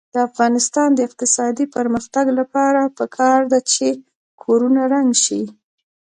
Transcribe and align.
د 0.13 0.15
افغانستان 0.29 0.89
د 0.95 0.99
اقتصادي 1.07 1.65
پرمختګ 1.75 2.25
لپاره 2.39 2.81
پکار 2.97 3.39
ده 3.51 3.59
چې 3.71 3.87
کورونه 4.43 4.81
رنګ 4.93 5.11
شي. 5.23 5.41